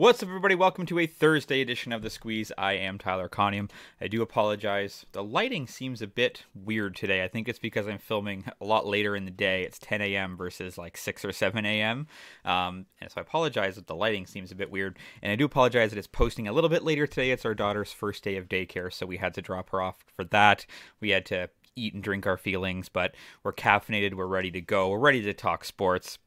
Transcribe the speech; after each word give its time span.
What's 0.00 0.22
up, 0.22 0.30
everybody? 0.30 0.54
Welcome 0.54 0.86
to 0.86 0.98
a 0.98 1.06
Thursday 1.06 1.60
edition 1.60 1.92
of 1.92 2.00
The 2.00 2.08
Squeeze. 2.08 2.50
I 2.56 2.72
am 2.72 2.96
Tyler 2.96 3.28
Conium. 3.28 3.68
I 4.00 4.08
do 4.08 4.22
apologize. 4.22 5.04
The 5.12 5.22
lighting 5.22 5.66
seems 5.66 6.00
a 6.00 6.06
bit 6.06 6.44
weird 6.54 6.96
today. 6.96 7.22
I 7.22 7.28
think 7.28 7.50
it's 7.50 7.58
because 7.58 7.86
I'm 7.86 7.98
filming 7.98 8.46
a 8.62 8.64
lot 8.64 8.86
later 8.86 9.14
in 9.14 9.26
the 9.26 9.30
day. 9.30 9.62
It's 9.62 9.78
10 9.78 10.00
a.m. 10.00 10.38
versus 10.38 10.78
like 10.78 10.96
6 10.96 11.22
or 11.26 11.32
7 11.32 11.66
a.m. 11.66 12.06
Um, 12.46 12.86
and 13.02 13.10
so 13.10 13.18
I 13.18 13.20
apologize 13.20 13.74
that 13.76 13.88
the 13.88 13.94
lighting 13.94 14.24
seems 14.24 14.50
a 14.50 14.54
bit 14.54 14.70
weird. 14.70 14.98
And 15.20 15.32
I 15.32 15.36
do 15.36 15.44
apologize 15.44 15.90
that 15.90 15.98
it's 15.98 16.06
posting 16.06 16.48
a 16.48 16.52
little 16.54 16.70
bit 16.70 16.82
later 16.82 17.06
today. 17.06 17.30
It's 17.30 17.44
our 17.44 17.54
daughter's 17.54 17.92
first 17.92 18.24
day 18.24 18.38
of 18.38 18.48
daycare, 18.48 18.90
so 18.90 19.04
we 19.04 19.18
had 19.18 19.34
to 19.34 19.42
drop 19.42 19.68
her 19.68 19.82
off 19.82 20.02
for 20.16 20.24
that. 20.24 20.64
We 21.00 21.10
had 21.10 21.26
to 21.26 21.50
eat 21.76 21.92
and 21.92 22.02
drink 22.02 22.26
our 22.26 22.38
feelings, 22.38 22.88
but 22.88 23.14
we're 23.44 23.52
caffeinated. 23.52 24.14
We're 24.14 24.24
ready 24.24 24.50
to 24.52 24.62
go. 24.62 24.88
We're 24.88 24.98
ready 24.98 25.20
to 25.20 25.34
talk 25.34 25.62
sports. 25.62 26.18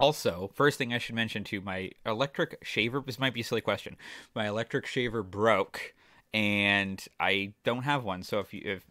Also, 0.00 0.50
first 0.54 0.78
thing 0.78 0.94
I 0.94 0.98
should 0.98 1.14
mention 1.14 1.44
too, 1.44 1.60
my 1.60 1.90
electric 2.06 2.58
shaver. 2.62 3.02
This 3.04 3.18
might 3.18 3.34
be 3.34 3.42
a 3.42 3.44
silly 3.44 3.60
question. 3.60 3.96
My 4.34 4.48
electric 4.48 4.86
shaver 4.86 5.22
broke, 5.22 5.94
and 6.32 7.04
I 7.18 7.52
don't 7.64 7.82
have 7.82 8.02
one. 8.02 8.22
So 8.22 8.38
if 8.38 8.54
you, 8.54 8.62
if 8.64 8.86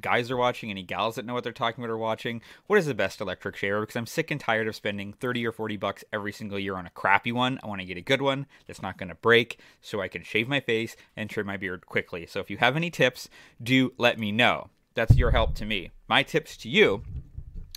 guys 0.00 0.30
are 0.30 0.36
watching, 0.36 0.70
any 0.70 0.82
gals 0.82 1.16
that 1.16 1.26
know 1.26 1.34
what 1.34 1.44
they're 1.44 1.52
talking 1.52 1.84
about 1.84 1.92
are 1.92 1.98
watching, 1.98 2.40
what 2.68 2.78
is 2.78 2.86
the 2.86 2.94
best 2.94 3.20
electric 3.20 3.56
shaver? 3.56 3.80
Because 3.80 3.96
I'm 3.96 4.06
sick 4.06 4.30
and 4.30 4.40
tired 4.40 4.66
of 4.66 4.74
spending 4.74 5.12
thirty 5.12 5.46
or 5.46 5.52
forty 5.52 5.76
bucks 5.76 6.04
every 6.10 6.32
single 6.32 6.58
year 6.58 6.76
on 6.76 6.86
a 6.86 6.90
crappy 6.90 7.32
one. 7.32 7.60
I 7.62 7.66
want 7.66 7.82
to 7.82 7.86
get 7.86 7.98
a 7.98 8.02
good 8.02 8.22
one 8.22 8.46
that's 8.66 8.80
not 8.80 8.96
going 8.96 9.10
to 9.10 9.14
break, 9.14 9.60
so 9.82 10.00
I 10.00 10.08
can 10.08 10.22
shave 10.22 10.48
my 10.48 10.60
face 10.60 10.96
and 11.16 11.28
trim 11.28 11.46
my 11.46 11.58
beard 11.58 11.84
quickly. 11.84 12.24
So 12.26 12.40
if 12.40 12.50
you 12.50 12.56
have 12.56 12.76
any 12.76 12.90
tips, 12.90 13.28
do 13.62 13.92
let 13.98 14.18
me 14.18 14.32
know. 14.32 14.70
That's 14.94 15.16
your 15.16 15.32
help 15.32 15.54
to 15.56 15.66
me. 15.66 15.90
My 16.08 16.22
tips 16.22 16.56
to 16.58 16.70
you 16.70 17.02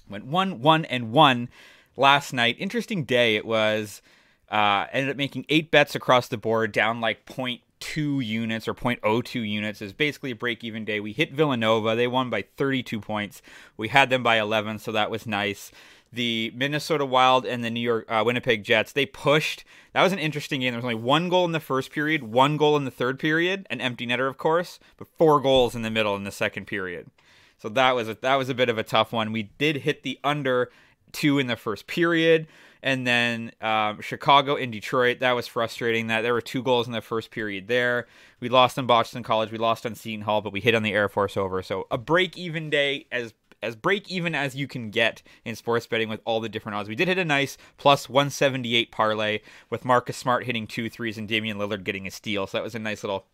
went 0.09 0.25
one, 0.25 0.61
one, 0.61 0.85
and 0.85 1.11
one 1.11 1.49
last 1.99 2.33
night. 2.33 2.55
Interesting 2.59 3.03
day 3.03 3.35
it 3.35 3.45
was. 3.45 4.01
Uh, 4.49 4.87
ended 4.91 5.11
up 5.11 5.17
making 5.17 5.45
eight 5.49 5.69
bets 5.69 5.93
across 5.93 6.27
the 6.27 6.37
board, 6.37 6.71
down 6.71 6.99
like 6.99 7.25
0.2 7.27 8.25
units 8.25 8.67
or 8.67 8.73
0.02 8.73 9.47
units. 9.47 9.81
Is 9.81 9.93
basically 9.93 10.31
a 10.31 10.35
break 10.35 10.63
even 10.63 10.85
day. 10.85 10.99
We 10.99 11.13
hit 11.13 11.33
Villanova. 11.33 11.95
They 11.95 12.07
won 12.07 12.31
by 12.31 12.45
32 12.57 12.99
points. 12.99 13.43
We 13.77 13.89
had 13.89 14.09
them 14.09 14.23
by 14.23 14.39
11, 14.39 14.79
so 14.79 14.91
that 14.91 15.11
was 15.11 15.27
nice. 15.27 15.71
The 16.11 16.51
Minnesota 16.55 17.05
Wild 17.05 17.45
and 17.45 17.63
the 17.63 17.69
New 17.69 17.79
York 17.79 18.05
uh, 18.09 18.23
Winnipeg 18.25 18.63
Jets, 18.63 18.91
they 18.91 19.05
pushed. 19.05 19.63
That 19.93 20.01
was 20.01 20.11
an 20.11 20.17
interesting 20.17 20.61
game. 20.61 20.71
There 20.71 20.79
was 20.79 20.85
only 20.85 20.95
one 20.95 21.29
goal 21.29 21.45
in 21.45 21.51
the 21.51 21.59
first 21.59 21.91
period, 21.91 22.23
one 22.23 22.57
goal 22.57 22.75
in 22.75 22.85
the 22.85 22.91
third 22.91 23.19
period, 23.19 23.67
an 23.69 23.79
empty 23.79 24.07
netter, 24.07 24.27
of 24.27 24.39
course, 24.39 24.79
but 24.97 25.07
four 25.19 25.39
goals 25.39 25.75
in 25.75 25.83
the 25.83 25.91
middle 25.91 26.15
in 26.15 26.23
the 26.23 26.31
second 26.31 26.65
period. 26.65 27.11
So 27.59 27.69
that 27.69 27.91
was 27.91 28.09
a, 28.09 28.15
that 28.21 28.35
was 28.35 28.49
a 28.49 28.55
bit 28.55 28.69
of 28.69 28.79
a 28.79 28.83
tough 28.83 29.13
one. 29.13 29.31
We 29.31 29.43
did 29.43 29.77
hit 29.77 30.01
the 30.01 30.17
under 30.23 30.71
two 31.11 31.39
in 31.39 31.47
the 31.47 31.55
first 31.55 31.87
period. 31.87 32.47
And 32.81 33.05
then 33.05 33.51
um, 33.61 33.99
Chicago 33.99 34.55
and 34.55 34.71
Detroit, 34.71 35.19
that 35.19 35.33
was 35.33 35.47
frustrating. 35.47 36.07
That 36.07 36.21
there 36.21 36.33
were 36.33 36.41
two 36.41 36.63
goals 36.63 36.87
in 36.87 36.93
the 36.93 37.01
first 37.01 37.29
period 37.29 37.67
there. 37.67 38.07
We 38.39 38.47
lost 38.47 38.79
on 38.79 38.85
Boston 38.85 39.21
College, 39.21 39.51
we 39.51 39.57
lost 39.57 39.85
on 39.85 39.95
Seton 39.95 40.21
Hall, 40.21 40.41
but 40.41 40.53
we 40.53 40.61
hit 40.61 40.75
on 40.75 40.83
the 40.83 40.93
Air 40.93 41.09
Force 41.09 41.35
over. 41.35 41.61
So 41.61 41.87
a 41.91 41.97
break 41.97 42.37
even 42.37 42.69
day 42.69 43.05
as 43.11 43.33
as 43.61 43.75
break 43.75 44.09
even 44.09 44.33
as 44.33 44.55
you 44.55 44.67
can 44.67 44.89
get 44.89 45.21
in 45.43 45.53
sports 45.53 45.85
betting 45.85 46.07
with 46.07 46.21
all 46.23 46.39
the 46.39 46.47
different 46.47 46.77
odds. 46.77 46.87
We 46.87 46.95
did 46.95 47.09
hit 47.09 47.17
a 47.17 47.25
nice 47.25 47.57
plus 47.77 48.07
178 48.07 48.89
parlay 48.89 49.41
with 49.69 49.83
Marcus 49.83 50.15
Smart 50.15 50.45
hitting 50.45 50.65
two 50.65 50.89
threes 50.89 51.17
and 51.17 51.27
Damian 51.27 51.57
Lillard 51.57 51.83
getting 51.83 52.07
a 52.07 52.11
steal. 52.11 52.47
So 52.47 52.57
that 52.57 52.63
was 52.63 52.75
a 52.75 52.79
nice 52.79 53.03
little 53.03 53.25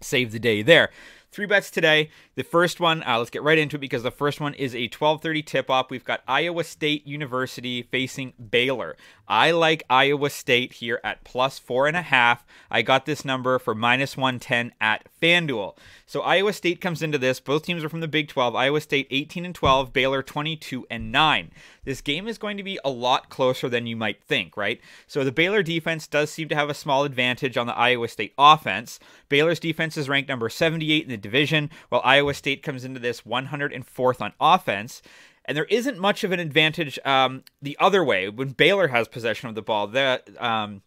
save 0.00 0.32
the 0.32 0.38
day 0.38 0.62
there. 0.62 0.90
Three 1.32 1.46
bets 1.46 1.70
today. 1.70 2.10
The 2.34 2.42
first 2.42 2.80
one, 2.80 3.04
uh, 3.06 3.18
let's 3.18 3.30
get 3.30 3.44
right 3.44 3.56
into 3.56 3.76
it 3.76 3.80
because 3.80 4.02
the 4.02 4.10
first 4.10 4.40
one 4.40 4.52
is 4.54 4.74
a 4.74 4.88
12:30 4.88 5.42
tip-off. 5.46 5.88
We've 5.88 6.04
got 6.04 6.22
Iowa 6.26 6.64
State 6.64 7.06
University 7.06 7.82
facing 7.82 8.32
Baylor. 8.50 8.96
I 9.28 9.52
like 9.52 9.84
Iowa 9.88 10.28
State 10.28 10.72
here 10.72 11.00
at 11.04 11.22
plus 11.22 11.56
four 11.56 11.86
and 11.86 11.96
a 11.96 12.02
half. 12.02 12.44
I 12.68 12.82
got 12.82 13.06
this 13.06 13.24
number 13.24 13.60
for 13.60 13.76
minus 13.76 14.16
110 14.16 14.72
at 14.80 15.06
FanDuel. 15.22 15.76
So 16.04 16.20
Iowa 16.22 16.52
State 16.52 16.80
comes 16.80 17.00
into 17.00 17.18
this. 17.18 17.38
Both 17.38 17.62
teams 17.62 17.84
are 17.84 17.88
from 17.88 18.00
the 18.00 18.08
Big 18.08 18.26
12. 18.26 18.56
Iowa 18.56 18.80
State 18.80 19.06
18 19.12 19.44
and 19.44 19.54
12, 19.54 19.92
Baylor 19.92 20.24
22 20.24 20.84
and 20.90 21.12
9. 21.12 21.52
This 21.84 22.00
game 22.00 22.26
is 22.26 22.38
going 22.38 22.56
to 22.56 22.64
be 22.64 22.80
a 22.84 22.90
lot 22.90 23.30
closer 23.30 23.68
than 23.68 23.86
you 23.86 23.96
might 23.96 24.20
think, 24.24 24.56
right? 24.56 24.80
So 25.06 25.22
the 25.22 25.30
Baylor 25.30 25.62
defense 25.62 26.08
does 26.08 26.30
seem 26.30 26.48
to 26.48 26.56
have 26.56 26.68
a 26.68 26.74
small 26.74 27.04
advantage 27.04 27.56
on 27.56 27.68
the 27.68 27.76
Iowa 27.76 28.08
State 28.08 28.34
offense. 28.36 28.98
Baylor's 29.28 29.60
defense 29.60 29.96
is 29.96 30.08
ranked 30.08 30.28
number 30.28 30.48
78 30.48 31.04
in 31.04 31.08
the 31.08 31.19
division, 31.20 31.70
while 31.88 32.02
Iowa 32.04 32.34
State 32.34 32.62
comes 32.62 32.84
into 32.84 33.00
this 33.00 33.22
104th 33.22 34.20
on 34.20 34.32
offense. 34.40 35.02
And 35.44 35.56
there 35.56 35.64
isn't 35.64 35.98
much 35.98 36.22
of 36.22 36.32
an 36.32 36.40
advantage 36.40 36.98
um, 37.04 37.42
the 37.60 37.76
other 37.80 38.04
way 38.04 38.28
when 38.28 38.50
Baylor 38.50 38.88
has 38.88 39.08
possession 39.08 39.48
of 39.48 39.54
the 39.54 39.62
ball. 39.62 39.86
The 39.86 40.22
um, 40.38 40.82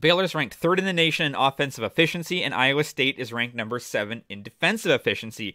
Baylor's 0.00 0.34
ranked 0.34 0.54
third 0.54 0.78
in 0.78 0.84
the 0.84 0.92
nation 0.92 1.26
in 1.26 1.34
offensive 1.34 1.84
efficiency, 1.84 2.42
and 2.42 2.54
Iowa 2.54 2.84
State 2.84 3.18
is 3.18 3.32
ranked 3.32 3.54
number 3.54 3.78
seven 3.78 4.22
in 4.28 4.42
defensive 4.42 4.90
efficiency. 4.90 5.54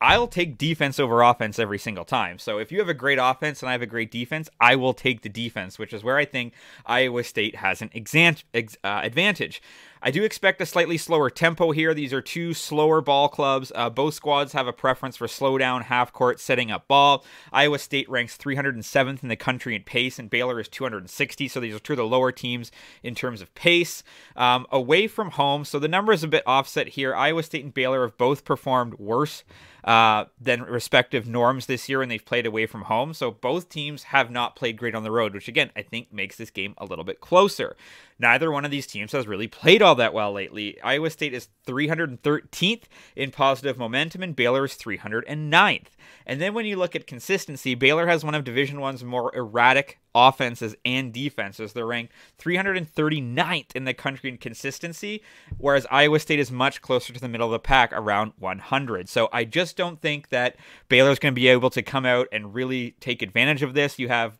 I'll 0.00 0.28
take 0.28 0.56
defense 0.56 0.98
over 0.98 1.20
offense 1.20 1.58
every 1.58 1.78
single 1.78 2.06
time. 2.06 2.38
So 2.38 2.58
if 2.58 2.72
you 2.72 2.78
have 2.78 2.88
a 2.88 2.94
great 2.94 3.18
offense 3.20 3.62
and 3.62 3.68
I 3.68 3.72
have 3.72 3.82
a 3.82 3.86
great 3.86 4.10
defense, 4.10 4.48
I 4.58 4.76
will 4.76 4.94
take 4.94 5.20
the 5.20 5.28
defense, 5.28 5.78
which 5.78 5.92
is 5.92 6.02
where 6.02 6.16
I 6.16 6.24
think 6.24 6.54
Iowa 6.86 7.22
State 7.22 7.56
has 7.56 7.82
an 7.82 7.90
exant- 7.94 8.44
ex- 8.54 8.78
uh, 8.82 9.00
advantage. 9.02 9.60
I 10.02 10.10
do 10.10 10.24
expect 10.24 10.62
a 10.62 10.66
slightly 10.66 10.96
slower 10.96 11.28
tempo 11.28 11.72
here. 11.72 11.92
These 11.92 12.14
are 12.14 12.22
two 12.22 12.54
slower 12.54 13.02
ball 13.02 13.28
clubs. 13.28 13.70
Uh, 13.74 13.90
both 13.90 14.14
squads 14.14 14.54
have 14.54 14.66
a 14.66 14.72
preference 14.72 15.16
for 15.16 15.28
slow 15.28 15.58
down, 15.58 15.82
half 15.82 16.10
court, 16.10 16.40
setting 16.40 16.70
up 16.70 16.88
ball. 16.88 17.22
Iowa 17.52 17.78
State 17.78 18.08
ranks 18.08 18.38
307th 18.38 19.22
in 19.22 19.28
the 19.28 19.36
country 19.36 19.76
in 19.76 19.82
pace, 19.82 20.18
and 20.18 20.30
Baylor 20.30 20.58
is 20.58 20.68
260. 20.68 21.48
So 21.48 21.60
these 21.60 21.74
are 21.74 21.78
two 21.78 21.92
of 21.92 21.98
the 21.98 22.06
lower 22.06 22.32
teams 22.32 22.72
in 23.02 23.14
terms 23.14 23.42
of 23.42 23.54
pace. 23.54 24.02
Um, 24.36 24.66
away 24.72 25.06
from 25.06 25.32
home, 25.32 25.66
so 25.66 25.78
the 25.78 25.88
number 25.88 26.12
is 26.12 26.24
a 26.24 26.28
bit 26.28 26.44
offset 26.46 26.88
here. 26.88 27.14
Iowa 27.14 27.42
State 27.42 27.64
and 27.64 27.74
Baylor 27.74 28.02
have 28.02 28.16
both 28.16 28.46
performed 28.46 28.94
worse 28.94 29.44
uh, 29.84 30.26
than 30.40 30.62
respective 30.62 31.26
norms 31.26 31.66
this 31.66 31.88
year, 31.88 32.02
and 32.02 32.10
they've 32.10 32.24
played 32.24 32.46
away 32.46 32.66
from 32.66 32.82
home. 32.82 33.14
So 33.14 33.30
both 33.30 33.68
teams 33.68 34.04
have 34.04 34.30
not 34.30 34.56
played 34.56 34.76
great 34.76 34.94
on 34.94 35.04
the 35.04 35.10
road, 35.10 35.34
which 35.34 35.48
again 35.48 35.70
I 35.74 35.82
think 35.82 36.12
makes 36.12 36.36
this 36.36 36.50
game 36.50 36.74
a 36.78 36.84
little 36.84 37.04
bit 37.04 37.20
closer. 37.20 37.76
Neither 38.18 38.52
one 38.52 38.64
of 38.64 38.70
these 38.70 38.86
teams 38.86 39.12
has 39.12 39.26
really 39.26 39.48
played 39.48 39.80
that 39.94 40.14
well 40.14 40.32
lately. 40.32 40.80
Iowa 40.82 41.10
State 41.10 41.34
is 41.34 41.48
313th 41.66 42.84
in 43.16 43.30
positive 43.30 43.78
momentum, 43.78 44.22
and 44.22 44.36
Baylor 44.36 44.64
is 44.64 44.74
309th. 44.74 45.86
And 46.26 46.40
then 46.40 46.54
when 46.54 46.66
you 46.66 46.76
look 46.76 46.94
at 46.94 47.06
consistency, 47.06 47.74
Baylor 47.74 48.06
has 48.06 48.24
one 48.24 48.34
of 48.34 48.44
Division 48.44 48.80
One's 48.80 49.04
more 49.04 49.34
erratic 49.34 49.98
offenses 50.14 50.74
and 50.84 51.12
defenses. 51.12 51.72
They're 51.72 51.86
ranked 51.86 52.12
339th 52.38 53.74
in 53.74 53.84
the 53.84 53.94
country 53.94 54.30
in 54.30 54.38
consistency, 54.38 55.22
whereas 55.58 55.86
Iowa 55.90 56.18
State 56.18 56.40
is 56.40 56.50
much 56.50 56.82
closer 56.82 57.12
to 57.12 57.20
the 57.20 57.28
middle 57.28 57.46
of 57.46 57.52
the 57.52 57.58
pack, 57.58 57.92
around 57.92 58.32
100. 58.38 59.08
So 59.08 59.28
I 59.32 59.44
just 59.44 59.76
don't 59.76 60.00
think 60.00 60.28
that 60.30 60.56
Baylor's 60.88 61.18
going 61.18 61.34
to 61.34 61.40
be 61.40 61.48
able 61.48 61.70
to 61.70 61.82
come 61.82 62.04
out 62.04 62.28
and 62.32 62.54
really 62.54 62.92
take 63.00 63.22
advantage 63.22 63.62
of 63.62 63.74
this. 63.74 63.98
You 63.98 64.08
have 64.08 64.38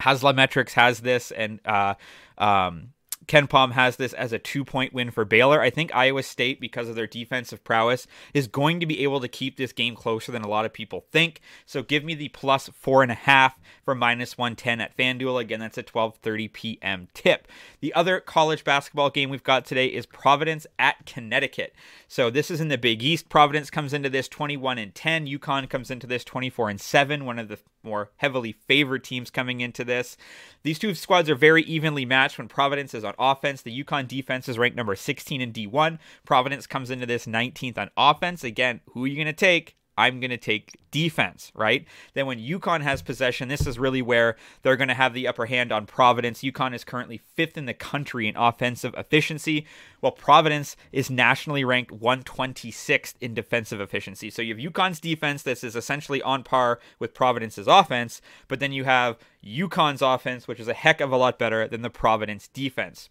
Haslametrics 0.00 0.72
has 0.72 1.00
this, 1.00 1.30
and 1.30 1.60
uh, 1.64 1.94
um, 2.38 2.93
KenPom 3.26 3.72
has 3.72 3.96
this 3.96 4.12
as 4.12 4.32
a 4.32 4.38
two 4.38 4.64
point 4.64 4.92
win 4.92 5.10
for 5.10 5.24
Baylor. 5.24 5.60
I 5.60 5.70
think 5.70 5.94
Iowa 5.94 6.22
State, 6.22 6.60
because 6.60 6.88
of 6.88 6.94
their 6.94 7.06
defensive 7.06 7.64
prowess, 7.64 8.06
is 8.32 8.46
going 8.46 8.80
to 8.80 8.86
be 8.86 9.02
able 9.02 9.20
to 9.20 9.28
keep 9.28 9.56
this 9.56 9.72
game 9.72 9.94
closer 9.94 10.32
than 10.32 10.42
a 10.42 10.48
lot 10.48 10.64
of 10.64 10.72
people 10.72 11.04
think. 11.12 11.40
So 11.66 11.82
give 11.82 12.04
me 12.04 12.14
the 12.14 12.28
plus 12.28 12.68
four 12.68 13.02
and 13.02 13.12
a 13.12 13.16
half 13.16 13.58
for 13.84 13.94
minus 13.94 14.36
110 14.36 14.80
at 14.80 14.96
FanDuel. 14.96 15.40
Again, 15.40 15.60
that's 15.60 15.78
a 15.78 15.82
12:30 15.82 16.52
p.m. 16.52 17.08
tip. 17.14 17.48
The 17.80 17.94
other 17.94 18.20
college 18.20 18.64
basketball 18.64 19.10
game 19.10 19.30
we've 19.30 19.42
got 19.42 19.64
today 19.64 19.86
is 19.86 20.06
Providence 20.06 20.66
at 20.78 21.06
Connecticut. 21.06 21.74
So 22.08 22.30
this 22.30 22.50
is 22.50 22.60
in 22.60 22.68
the 22.68 22.78
Big 22.78 23.02
East. 23.02 23.28
Providence 23.28 23.70
comes 23.70 23.92
into 23.92 24.10
this 24.10 24.28
21 24.28 24.78
and 24.78 24.94
10. 24.94 25.26
UConn 25.26 25.68
comes 25.68 25.90
into 25.90 26.06
this 26.06 26.24
24 26.24 26.70
and 26.70 26.80
7. 26.80 27.24
One 27.24 27.38
of 27.38 27.48
the 27.48 27.58
more 27.84 28.10
heavily 28.16 28.52
favored 28.52 29.04
teams 29.04 29.30
coming 29.30 29.60
into 29.60 29.84
this. 29.84 30.16
These 30.62 30.78
two 30.78 30.94
squads 30.94 31.28
are 31.28 31.34
very 31.34 31.62
evenly 31.62 32.04
matched 32.04 32.38
when 32.38 32.48
Providence 32.48 32.94
is 32.94 33.04
on 33.04 33.14
offense. 33.18 33.62
The 33.62 33.84
UConn 33.84 34.08
defense 34.08 34.48
is 34.48 34.58
ranked 34.58 34.76
number 34.76 34.96
16 34.96 35.40
in 35.40 35.52
D1. 35.52 35.98
Providence 36.24 36.66
comes 36.66 36.90
into 36.90 37.06
this 37.06 37.26
19th 37.26 37.78
on 37.78 37.90
offense. 37.96 38.44
Again, 38.44 38.80
who 38.90 39.04
are 39.04 39.08
you 39.08 39.16
going 39.16 39.26
to 39.26 39.32
take? 39.32 39.76
I'm 39.96 40.20
going 40.20 40.30
to 40.30 40.36
take 40.36 40.76
defense, 40.90 41.52
right? 41.54 41.86
Then 42.14 42.26
when 42.26 42.38
UConn 42.38 42.82
has 42.82 43.02
possession, 43.02 43.48
this 43.48 43.66
is 43.66 43.78
really 43.78 44.02
where 44.02 44.36
they're 44.62 44.76
going 44.76 44.88
to 44.88 44.94
have 44.94 45.14
the 45.14 45.26
upper 45.28 45.46
hand 45.46 45.72
on 45.72 45.86
Providence. 45.86 46.42
UConn 46.42 46.74
is 46.74 46.84
currently 46.84 47.18
fifth 47.18 47.56
in 47.56 47.66
the 47.66 47.74
country 47.74 48.28
in 48.28 48.36
offensive 48.36 48.94
efficiency, 48.96 49.66
while 50.00 50.12
Providence 50.12 50.76
is 50.92 51.10
nationally 51.10 51.64
ranked 51.64 51.92
126th 51.92 53.14
in 53.20 53.34
defensive 53.34 53.80
efficiency. 53.80 54.30
So 54.30 54.42
you 54.42 54.54
have 54.54 54.72
UConn's 54.72 55.00
defense, 55.00 55.42
this 55.42 55.64
is 55.64 55.76
essentially 55.76 56.22
on 56.22 56.42
par 56.42 56.80
with 56.98 57.14
Providence's 57.14 57.68
offense, 57.68 58.20
but 58.48 58.60
then 58.60 58.72
you 58.72 58.84
have 58.84 59.16
UConn's 59.44 60.02
offense, 60.02 60.48
which 60.48 60.60
is 60.60 60.68
a 60.68 60.74
heck 60.74 61.00
of 61.00 61.12
a 61.12 61.16
lot 61.16 61.38
better 61.38 61.68
than 61.68 61.82
the 61.82 61.90
Providence 61.90 62.48
defense. 62.48 63.10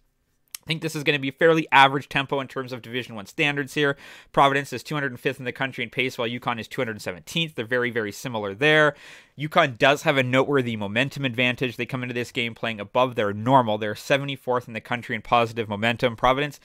I 0.63 0.65
think 0.65 0.81
this 0.81 0.95
is 0.95 1.03
going 1.03 1.17
to 1.17 1.21
be 1.21 1.31
fairly 1.31 1.67
average 1.71 2.07
tempo 2.07 2.39
in 2.39 2.47
terms 2.47 2.71
of 2.71 2.81
Division 2.81 3.15
One 3.15 3.25
standards 3.25 3.73
here. 3.73 3.97
Providence 4.31 4.71
is 4.71 4.83
205th 4.83 5.39
in 5.39 5.45
the 5.45 5.51
country 5.51 5.83
in 5.83 5.89
pace, 5.89 6.17
while 6.17 6.27
UConn 6.27 6.59
is 6.59 6.69
217th. 6.69 7.55
They're 7.55 7.65
very, 7.65 7.91
very 7.91 8.13
similar 8.13 8.55
there. 8.55 8.95
UConn 9.37 9.77
does 9.77 10.03
have 10.03 10.17
a 10.17 10.23
noteworthy 10.23 10.77
momentum 10.77 11.25
advantage. 11.25 11.75
They 11.75 11.85
come 11.85 12.03
into 12.03 12.13
this 12.13 12.31
game 12.31 12.55
playing 12.55 12.79
above 12.79 13.15
their 13.15 13.33
normal. 13.33 13.77
They're 13.77 13.93
74th 13.93 14.67
in 14.67 14.73
the 14.73 14.81
country 14.81 15.15
in 15.15 15.21
positive 15.21 15.67
momentum. 15.67 16.15
Providence 16.15 16.59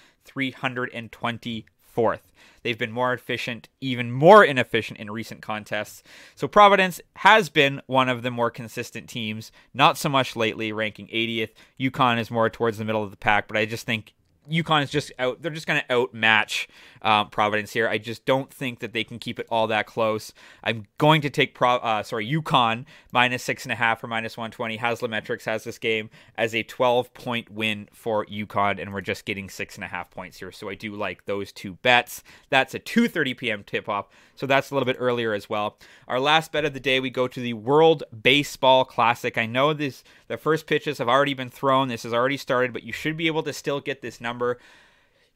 324th. 1.98 2.20
They've 2.62 2.78
been 2.78 2.92
more 2.92 3.12
efficient, 3.12 3.68
even 3.80 4.10
more 4.10 4.44
inefficient 4.44 4.98
in 4.98 5.10
recent 5.10 5.42
contests. 5.42 6.02
So 6.34 6.48
Providence 6.48 7.00
has 7.16 7.48
been 7.48 7.80
one 7.86 8.08
of 8.08 8.22
the 8.22 8.30
more 8.30 8.50
consistent 8.50 9.08
teams, 9.08 9.52
not 9.72 9.96
so 9.96 10.08
much 10.08 10.36
lately, 10.36 10.72
ranking 10.72 11.06
80th. 11.08 11.50
UConn 11.80 12.18
is 12.18 12.30
more 12.30 12.50
towards 12.50 12.78
the 12.78 12.84
middle 12.84 13.02
of 13.02 13.10
the 13.10 13.16
pack, 13.16 13.48
but 13.48 13.56
I 13.56 13.64
just 13.64 13.86
think 13.86 14.14
UConn 14.50 14.82
is 14.82 14.90
just 14.90 15.12
out. 15.18 15.42
They're 15.42 15.52
just 15.52 15.66
going 15.66 15.80
to 15.80 15.86
outmatch 15.94 16.66
um, 17.02 17.30
Providence 17.30 17.72
here. 17.72 17.88
I 17.88 17.98
just 17.98 18.24
don't 18.24 18.52
think 18.52 18.80
that 18.80 18.92
they 18.92 19.04
can 19.04 19.18
keep 19.18 19.38
it 19.38 19.46
all 19.50 19.66
that 19.68 19.86
close. 19.86 20.32
I'm 20.64 20.86
going 20.98 21.20
to 21.22 21.30
take 21.30 21.54
Pro, 21.54 21.76
uh, 21.76 22.02
sorry 22.02 22.28
UConn 22.30 22.84
minus 23.12 23.42
six 23.42 23.64
and 23.64 23.72
a 23.72 23.76
half 23.76 24.02
or 24.02 24.06
minus 24.06 24.36
120. 24.36 24.78
Haslametrics 24.78 25.44
has 25.44 25.64
this 25.64 25.78
game 25.78 26.10
as 26.36 26.54
a 26.54 26.62
12 26.62 27.12
point 27.14 27.50
win 27.50 27.88
for 27.92 28.26
UConn, 28.26 28.80
and 28.80 28.92
we're 28.92 29.00
just 29.00 29.24
getting 29.24 29.48
six 29.48 29.76
and 29.76 29.84
a 29.84 29.88
half 29.88 30.10
points 30.10 30.38
here. 30.38 30.52
So 30.52 30.68
I 30.68 30.74
do 30.74 30.94
like 30.94 31.24
those 31.26 31.52
two 31.52 31.74
bets. 31.74 32.22
That's 32.50 32.74
a 32.74 32.80
2:30 32.80 33.36
p.m. 33.36 33.64
tip 33.64 33.88
off, 33.88 34.08
so 34.34 34.46
that's 34.46 34.70
a 34.70 34.74
little 34.74 34.86
bit 34.86 34.96
earlier 34.98 35.32
as 35.32 35.48
well. 35.48 35.78
Our 36.06 36.20
last 36.20 36.52
bet 36.52 36.64
of 36.64 36.74
the 36.74 36.80
day, 36.80 37.00
we 37.00 37.10
go 37.10 37.28
to 37.28 37.40
the 37.40 37.54
World 37.54 38.04
Baseball 38.22 38.84
Classic. 38.84 39.36
I 39.36 39.46
know 39.46 39.72
this 39.72 40.04
the 40.28 40.36
first 40.36 40.66
pitches 40.66 40.98
have 40.98 41.08
already 41.08 41.34
been 41.34 41.50
thrown. 41.50 41.88
This 41.88 42.02
has 42.02 42.12
already 42.12 42.36
started, 42.36 42.72
but 42.72 42.82
you 42.82 42.92
should 42.92 43.16
be 43.16 43.26
able 43.26 43.42
to 43.44 43.52
still 43.52 43.80
get 43.80 44.02
this 44.02 44.20
number. 44.20 44.37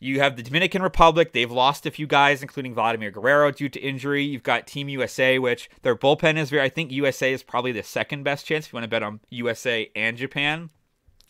You 0.02 0.18
have 0.18 0.34
the 0.36 0.42
Dominican 0.42 0.82
Republic. 0.82 1.32
They've 1.32 1.50
lost 1.50 1.86
a 1.86 1.90
few 1.92 2.08
guys, 2.08 2.42
including 2.42 2.74
Vladimir 2.74 3.12
Guerrero 3.12 3.52
due 3.52 3.68
to 3.68 3.80
injury. 3.80 4.24
You've 4.24 4.42
got 4.42 4.66
Team 4.66 4.88
USA, 4.88 5.38
which 5.38 5.70
their 5.82 5.94
bullpen 5.94 6.36
is 6.36 6.50
very. 6.50 6.62
I 6.62 6.68
think 6.68 6.90
USA 6.90 7.32
is 7.32 7.44
probably 7.44 7.70
the 7.70 7.84
second 7.84 8.24
best 8.24 8.44
chance 8.44 8.66
if 8.66 8.72
you 8.72 8.78
want 8.78 8.84
to 8.84 8.88
bet 8.88 9.04
on 9.04 9.20
USA 9.30 9.90
and 9.94 10.16
Japan. 10.16 10.70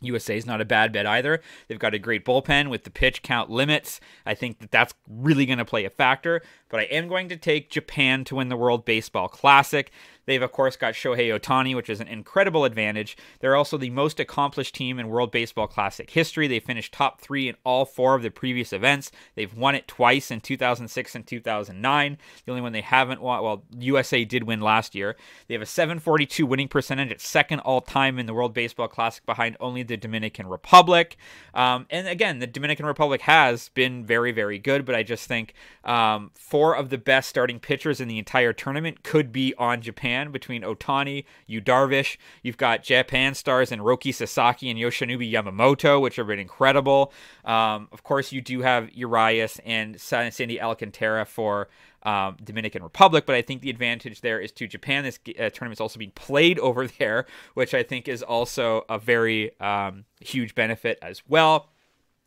USA 0.03 0.37
is 0.37 0.47
not 0.47 0.61
a 0.61 0.65
bad 0.65 0.93
bet 0.93 1.07
either. 1.07 1.41
They've 1.69 1.79
got 1.79 1.95
a 1.95 1.99
great 1.99 2.25
bullpen 2.25 2.71
with 2.71 2.85
the 2.85 2.91
pitch 2.91 3.23
count 3.23 3.51
limits. 3.51 4.01
I 4.27 4.35
think 4.35 4.59
that 4.61 4.71
that's 4.71 4.95
really 5.09 5.47
going 5.47 5.59
to 5.59 5.65
play 5.65 5.85
a 5.85 5.91
factor. 5.91 6.43
But 6.73 6.81
I 6.81 6.85
am 6.85 7.07
going 7.07 7.29
to 7.29 7.37
take 7.37 7.69
Japan 7.69 8.25
to 8.25 8.37
win 8.37 8.49
the 8.49 8.57
World 8.57 8.87
Baseball 8.87 9.29
Classic. 9.29 9.93
They've, 10.25 10.43
of 10.43 10.53
course, 10.53 10.77
got 10.77 10.95
Shohei 10.95 11.37
Ohtani, 11.37 11.75
which 11.75 11.91
is 11.91 12.01
an 12.01 12.07
incredible 12.07 12.65
advantage. 12.65 13.17
They're 13.41 13.57
also 13.57 13.77
the 13.77 13.91
most 13.91 14.21
accomplished 14.21 14.75
team 14.75 14.99
in 14.99 15.09
World 15.09 15.33
Baseball 15.33 15.67
Classic 15.67 16.09
history. 16.09 16.47
They 16.47 16.61
finished 16.61 16.93
top 16.93 17.21
three 17.21 17.49
in 17.49 17.57
all 17.65 17.85
four 17.85 18.15
of 18.15 18.23
the 18.23 18.31
previous 18.31 18.73
events. 18.73 19.11
They've 19.35 19.55
won 19.55 19.75
it 19.75 19.89
twice 19.89 20.31
in 20.31 20.41
2006 20.41 21.15
and 21.15 21.27
2009. 21.27 22.19
The 22.45 22.53
only 22.53 22.63
one 22.63 22.73
they 22.73 22.83
haven't 22.83 23.21
won, 23.21 23.43
well, 23.43 23.65
USA 23.79 24.25
did 24.25 24.45
win 24.45 24.61
last 24.61 24.95
year. 24.95 25.17
They 25.49 25.55
have 25.55 25.63
a 25.63 25.67
742 25.67 26.47
winning 26.47 26.69
percentage 26.69 27.11
at 27.11 27.21
second 27.21 27.61
all 27.61 27.81
time 27.81 28.19
in 28.19 28.27
the 28.27 28.35
World 28.35 28.55
Baseball 28.55 28.89
Classic 28.89 29.27
behind 29.27 29.57
only 29.59 29.83
the 29.83 29.97
Dominican 29.97 30.47
Republic. 30.47 31.17
Um, 31.53 31.87
and 31.91 32.07
again, 32.07 32.39
the 32.39 32.47
Dominican 32.47 32.87
Republic 32.87 33.23
has 33.23 33.71
been 33.71 34.07
very, 34.07 34.31
very 34.31 34.59
good, 34.59 34.85
but 34.85 34.95
I 34.95 35.03
just 35.03 35.27
think 35.27 35.55
um, 35.85 36.31
four 36.63 36.77
of 36.77 36.91
the 36.91 36.99
best 36.99 37.29
starting 37.29 37.59
pitchers 37.59 38.01
in 38.01 38.07
the 38.07 38.21
entire 38.21 38.53
tournament 38.53 39.03
could 39.03 39.33
be 39.33 39.53
on 39.59 39.81
Japan 39.83 40.31
between 40.31 40.63
Ohtani, 40.63 41.25
Yu 41.45 41.61
Darvish. 41.61 42.17
You've 42.45 42.57
got 42.57 42.85
Japan 42.85 43.35
stars 43.35 43.73
in 43.73 43.81
Roki 43.81 44.15
Sasaki 44.15 44.71
and 44.71 44.79
Yoshinobu 44.79 45.29
Yamamoto, 45.29 46.01
which 46.01 46.15
have 46.15 46.29
been 46.29 46.39
incredible. 46.39 47.13
Um, 47.45 47.89
of 47.91 48.05
course, 48.05 48.31
you 48.31 48.41
do 48.41 48.61
have 48.61 48.93
Urias 48.93 49.59
and 49.65 50.01
Sandy 50.01 50.61
Alcantara 50.61 51.25
for 51.25 51.69
um, 52.05 52.37
Dominican 52.45 52.85
Republic, 52.85 53.27
but 53.27 53.35
I 53.35 53.43
think 53.43 53.63
the 53.63 53.71
advantage 53.71 54.21
there 54.21 54.39
is 54.39 54.53
to 54.53 54.69
Japan. 54.69 55.03
This 55.03 55.19
uh, 55.31 55.51
tournament 55.51 55.79
is 55.79 55.81
also 55.81 55.99
being 55.99 56.13
played 56.13 56.59
over 56.61 56.87
there, 56.87 57.27
which 57.55 57.75
I 57.75 57.83
think 57.83 58.07
is 58.07 58.23
also 58.23 58.85
a 58.89 59.01
very 59.01 59.59
um, 59.61 60.05
huge 60.21 60.55
benefit 60.55 61.01
as 61.03 61.23
well. 61.29 61.71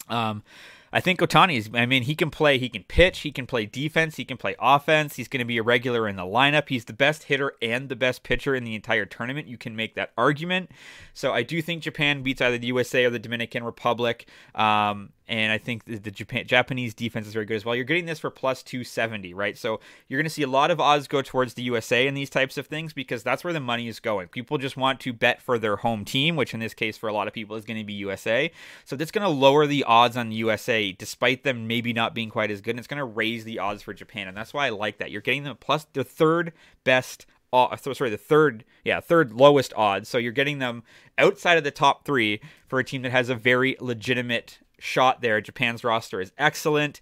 Um, 0.10 0.44
I 0.96 1.02
think 1.02 1.20
Ohtani 1.20 1.58
is. 1.58 1.70
I 1.74 1.86
mean, 1.86 2.04
he 2.04 2.16
can 2.16 2.32
play. 2.32 2.58
He 2.58 2.70
can 2.70 2.84
pitch. 2.84 3.20
He 3.20 3.32
can 3.34 3.46
play 3.46 3.66
defense. 3.66 4.16
He 4.16 4.24
can 4.24 4.38
play 4.38 4.56
offense. 4.62 5.18
He's 5.18 5.28
going 5.28 5.40
to 5.40 5.46
be 5.46 5.58
a 5.58 5.62
regular 5.62 6.08
in 6.08 6.16
the 6.16 6.24
lineup. 6.24 6.70
He's 6.70 6.86
the 6.86 6.94
best 6.94 7.24
hitter 7.24 7.52
and 7.62 7.90
the 7.90 7.98
best 7.98 8.24
pitcher 8.24 8.56
in 8.56 8.64
the 8.64 8.76
entire 8.76 9.04
tournament. 9.04 9.46
You 9.46 9.58
can 9.58 9.76
make 9.76 9.96
that 9.96 10.14
argument. 10.18 10.72
So 11.14 11.34
I 11.34 11.44
do 11.44 11.62
think 11.62 11.84
Japan 11.84 12.24
beats 12.24 12.40
either 12.40 12.58
the 12.58 12.68
USA 12.68 13.04
or 13.04 13.10
the 13.10 13.20
Dominican 13.20 13.66
Republic. 13.66 14.30
Um, 14.56 15.10
and 15.28 15.52
I 15.52 15.58
think 15.58 15.86
the, 15.86 16.12
Japan, 16.12 16.46
Japanese 16.46 16.94
defense 16.94 17.26
is 17.28 17.34
very 17.34 17.46
good 17.46 17.56
as 17.56 17.66
well. 17.66 17.76
You're 17.76 17.84
getting 17.84 18.06
this 18.06 18.20
for 18.20 18.30
plus 18.30 18.62
270, 18.62 19.34
right? 19.34 19.58
So 19.58 19.80
you're 20.08 20.20
going 20.20 20.26
to 20.26 20.30
see 20.30 20.44
a 20.44 20.48
lot 20.48 20.70
of 20.72 20.80
odds 20.80 21.08
go 21.08 21.22
towards 21.22 21.56
the 21.56 21.64
USA 21.64 22.08
in 22.08 22.14
these 22.14 22.30
types 22.30 22.58
of 22.58 22.68
things 22.68 22.94
because 22.94 23.24
that's 23.24 23.44
where 23.44 23.54
the 23.54 23.60
money 23.60 23.88
is 23.88 24.00
going. 24.00 24.28
People 24.28 24.58
just 24.58 24.78
want 24.78 25.00
to 25.02 25.14
bet 25.14 25.42
for 25.42 25.58
their 25.58 25.78
home 25.78 26.06
team, 26.06 26.36
which 26.36 26.54
in 26.54 26.60
this 26.60 26.74
case 26.74 26.98
for 26.98 27.10
a 27.10 27.14
lot 27.14 27.28
of 27.28 27.34
people 27.34 27.56
is 27.56 27.66
going 27.66 27.80
to 27.80 27.84
be 27.84 27.94
USA. 27.94 28.52
So 28.86 28.96
that's 28.96 29.12
going 29.12 29.24
to 29.24 29.30
lower 29.30 29.66
the 29.66 29.84
odds 29.86 30.16
on 30.16 30.30
the 30.30 30.36
USA, 30.36 30.92
despite 30.92 31.44
them 31.44 31.68
maybe 31.68 31.92
not 31.92 32.14
being 32.14 32.30
quite 32.30 32.52
as 32.52 32.62
good. 32.62 32.72
And 32.72 32.80
it's 32.80 32.88
going 32.88 33.00
to 33.00 33.06
raise 33.06 33.46
the 33.46 33.60
odds 33.60 33.82
for 33.82 33.94
Japan, 33.94 34.28
and 34.28 34.38
that's 34.38 34.54
why 34.54 34.68
I 34.68 34.70
like 34.70 35.00
that. 35.00 35.10
You're 35.10 35.22
getting 35.22 35.44
them 35.44 35.58
plus 35.60 35.88
the 35.94 36.04
third 36.04 36.54
best 36.84 37.26
sorry, 37.52 38.10
the 38.10 38.18
third, 38.18 38.66
yeah, 38.84 39.00
third 39.00 39.32
lowest 39.32 39.74
odds. 39.76 40.10
So 40.10 40.18
you're 40.18 40.32
getting 40.32 40.60
them 40.60 40.84
outside 41.18 41.58
of 41.58 41.64
the 41.64 41.72
top 41.72 42.06
three 42.06 42.42
for 42.68 42.80
a 42.80 42.84
team 42.84 43.02
that 43.04 43.12
has 43.12 43.30
a 43.30 43.36
very 43.36 43.78
legitimate 43.80 44.60
shot 44.80 45.22
there. 45.22 45.42
Japan's 45.42 45.84
roster 45.84 46.22
is 46.22 46.32
excellent. 46.38 47.00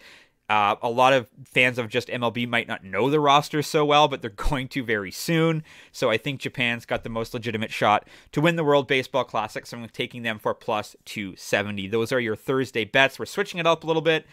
Uh, 0.49 0.75
a 0.81 0.89
lot 0.89 1.13
of 1.13 1.29
fans 1.45 1.79
of 1.79 1.87
just 1.87 2.09
MLB 2.09 2.47
might 2.47 2.67
not 2.67 2.83
know 2.83 3.09
the 3.09 3.19
roster 3.19 3.61
so 3.61 3.85
well, 3.85 4.07
but 4.07 4.21
they're 4.21 4.29
going 4.49 4.67
to 4.67 4.83
very 4.83 5.11
soon. 5.11 5.63
So 5.91 6.09
I 6.09 6.17
think 6.17 6.41
Japan's 6.41 6.85
got 6.85 7.03
the 7.03 7.09
most 7.09 7.33
legitimate 7.33 7.71
shot 7.71 8.07
to 8.33 8.41
win 8.41 8.55
the 8.55 8.63
World 8.63 8.87
Baseball 8.87 9.23
Classic. 9.23 9.65
So 9.65 9.77
I'm 9.77 9.87
taking 9.89 10.23
them 10.23 10.39
for 10.39 10.53
plus 10.53 10.95
270. 11.05 11.87
Those 11.87 12.11
are 12.11 12.19
your 12.19 12.35
Thursday 12.35 12.83
bets. 12.83 13.17
We're 13.17 13.25
switching 13.25 13.59
it 13.59 13.67
up 13.67 13.83
a 13.83 13.87
little 13.87 14.01
bit. 14.01 14.25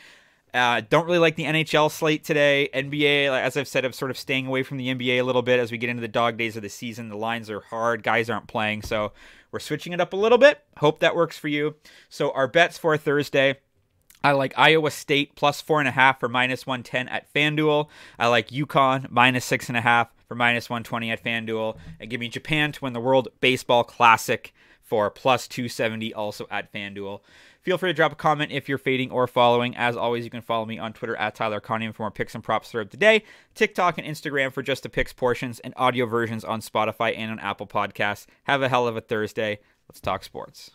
Uh, 0.52 0.82
don't 0.88 1.06
really 1.06 1.18
like 1.18 1.36
the 1.36 1.44
NHL 1.44 1.90
slate 1.90 2.24
today. 2.24 2.68
NBA, 2.74 3.28
as 3.28 3.56
I've 3.56 3.68
said, 3.68 3.84
I'm 3.84 3.92
sort 3.92 4.10
of 4.10 4.18
staying 4.18 4.46
away 4.46 4.62
from 4.62 4.76
the 4.78 4.88
NBA 4.88 5.20
a 5.20 5.22
little 5.22 5.42
bit 5.42 5.60
as 5.60 5.70
we 5.70 5.78
get 5.78 5.90
into 5.90 6.00
the 6.00 6.08
dog 6.08 6.36
days 6.36 6.56
of 6.56 6.62
the 6.62 6.68
season. 6.68 7.08
The 7.08 7.16
lines 7.16 7.50
are 7.50 7.60
hard, 7.60 8.02
guys 8.02 8.28
aren't 8.28 8.48
playing, 8.48 8.82
so 8.82 9.12
we're 9.52 9.60
switching 9.60 9.92
it 9.92 10.00
up 10.00 10.12
a 10.12 10.16
little 10.16 10.38
bit. 10.38 10.62
Hope 10.78 11.00
that 11.00 11.14
works 11.14 11.38
for 11.38 11.48
you. 11.48 11.76
So, 12.08 12.30
our 12.32 12.48
bets 12.48 12.78
for 12.78 12.96
Thursday. 12.96 13.58
I 14.22 14.32
like 14.32 14.52
Iowa 14.56 14.90
State 14.90 15.34
plus 15.34 15.62
four 15.62 15.78
and 15.78 15.88
a 15.88 15.92
half 15.92 16.20
for 16.20 16.28
minus 16.28 16.66
110 16.66 17.08
at 17.08 17.32
FanDuel. 17.32 17.88
I 18.18 18.26
like 18.26 18.48
UConn 18.48 19.10
minus 19.10 19.46
six 19.46 19.68
and 19.68 19.78
a 19.78 19.80
half 19.80 20.08
for 20.28 20.34
minus 20.34 20.68
120 20.68 21.10
at 21.10 21.24
FanDuel. 21.24 21.78
And 21.98 22.10
give 22.10 22.20
me 22.20 22.28
Japan 22.28 22.72
to 22.72 22.84
win 22.84 22.92
the 22.92 23.00
World 23.00 23.28
Baseball 23.40 23.82
Classic 23.82 24.52
for 24.90 25.08
plus 25.08 25.46
270 25.46 26.12
also 26.12 26.48
at 26.50 26.72
FanDuel. 26.72 27.20
Feel 27.62 27.78
free 27.78 27.90
to 27.90 27.94
drop 27.94 28.12
a 28.12 28.16
comment 28.16 28.50
if 28.50 28.68
you're 28.68 28.76
fading 28.76 29.10
or 29.12 29.26
following. 29.28 29.76
As 29.76 29.96
always, 29.96 30.24
you 30.24 30.30
can 30.30 30.42
follow 30.42 30.66
me 30.66 30.78
on 30.78 30.92
Twitter 30.92 31.14
at 31.16 31.36
Tyler 31.36 31.60
Conium 31.60 31.94
for 31.94 32.02
more 32.02 32.10
picks 32.10 32.34
and 32.34 32.42
props 32.42 32.70
throughout 32.70 32.90
the 32.90 32.96
day, 32.96 33.22
TikTok 33.54 33.98
and 33.98 34.06
Instagram 34.06 34.52
for 34.52 34.62
just 34.62 34.82
the 34.82 34.88
picks 34.88 35.12
portions, 35.12 35.60
and 35.60 35.72
audio 35.76 36.06
versions 36.06 36.44
on 36.44 36.60
Spotify 36.60 37.16
and 37.16 37.30
on 37.30 37.38
Apple 37.38 37.68
Podcasts. 37.68 38.26
Have 38.44 38.62
a 38.62 38.68
hell 38.68 38.88
of 38.88 38.96
a 38.96 39.00
Thursday. 39.00 39.60
Let's 39.88 40.00
talk 40.00 40.24
sports. 40.24 40.70